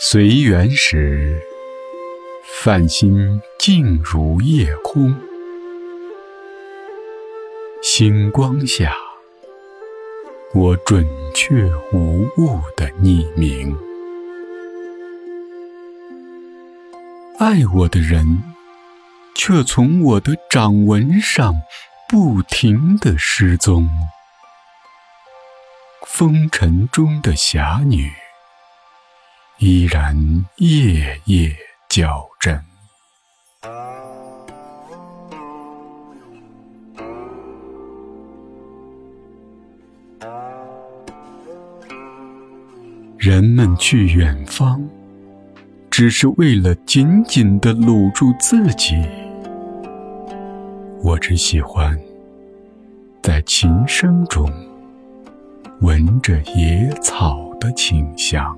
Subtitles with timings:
[0.00, 1.42] 随缘时，
[2.62, 5.12] 泛心静如夜空。
[7.82, 8.94] 星光下，
[10.54, 11.04] 我准
[11.34, 13.76] 确无误的匿名。
[17.40, 18.40] 爱我的人，
[19.34, 21.52] 却从我的掌纹上
[22.08, 23.88] 不停的失踪。
[26.06, 28.12] 风尘中的侠女。
[29.58, 30.16] 依然
[30.58, 31.50] 夜夜
[31.88, 32.62] 较真，
[43.18, 44.80] 人们去远方，
[45.90, 48.94] 只是为了紧紧的搂住自己。
[51.02, 51.98] 我只喜欢
[53.20, 54.48] 在琴声中
[55.80, 58.56] 闻着野草的清香。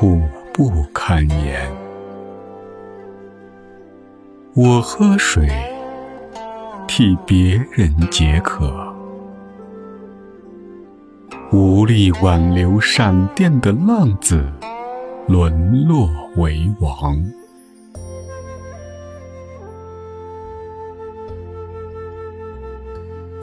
[0.00, 0.18] 苦
[0.54, 1.70] 不堪言。
[4.54, 5.46] 我喝水，
[6.88, 8.72] 替别人解渴。
[11.52, 14.42] 无力挽留闪电的浪子，
[15.28, 17.22] 沦落为王。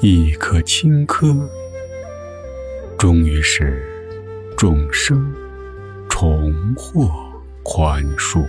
[0.02, 1.40] 一颗青稞，
[2.98, 3.94] 终于是。
[4.58, 5.32] 众生
[6.20, 7.08] 重获
[7.62, 8.44] 宽恕。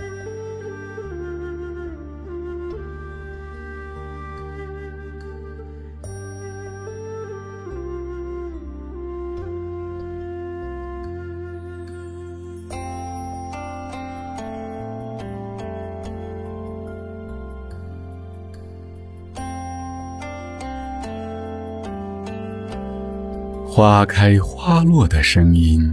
[23.69, 25.87] 花开花落的声音，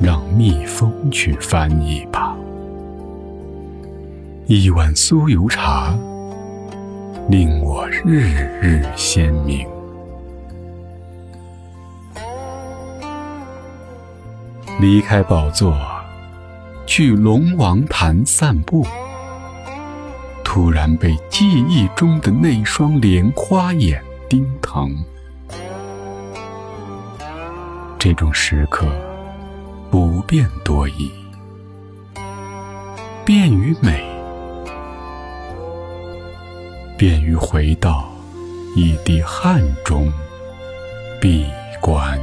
[0.00, 2.36] 让蜜蜂去翻译吧。
[4.46, 5.94] 一碗酥油茶，
[7.28, 8.30] 令我日
[8.62, 9.66] 日鲜明。
[14.80, 15.76] 离开宝座，
[16.86, 18.86] 去龙王潭散步，
[20.44, 24.96] 突然被记忆中的那双莲花眼盯疼。
[27.98, 28.86] 这种时刻，
[29.90, 31.10] 不便多疑，
[33.24, 34.04] 便于美，
[36.98, 38.06] 便于回到
[38.76, 40.12] 一滴汗中
[41.20, 41.46] 闭
[41.80, 42.20] 关。